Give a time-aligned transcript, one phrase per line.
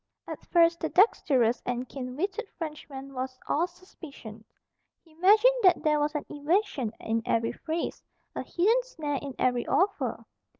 [0.27, 4.43] At first the dexterous and keen witted Frenchman was all suspicion.
[5.03, 8.01] He imagined that there was an evasion in every phrase,
[8.35, 10.25] a hidden snare in every offer.